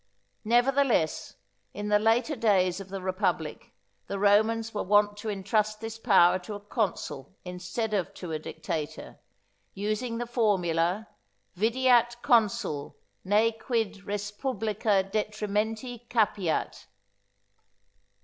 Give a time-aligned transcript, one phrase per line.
[0.43, 1.35] Nevertheless,
[1.75, 3.71] in the later days of the republic
[4.07, 8.39] the Romans were wont to entrust this power to a consul instead of to a
[8.39, 9.19] dictator,
[9.75, 11.07] using the formula,
[11.55, 12.95] Videat CONSUL
[13.25, 16.87] ne quid respublica detrimenti capiat.